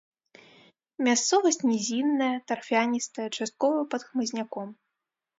[1.07, 4.73] Мясцовасць нізінная, тарфяністая, часткова пад хмызняком.